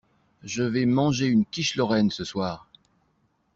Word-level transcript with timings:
Je 0.41 0.63
vais 0.63 0.87
manger 0.87 1.27
une 1.27 1.45
quiche 1.45 1.75
lorraine 1.75 2.09
ce 2.09 2.23
soir. 2.23 2.67